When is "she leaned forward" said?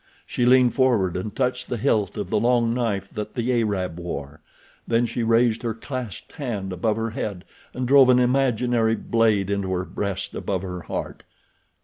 0.25-1.15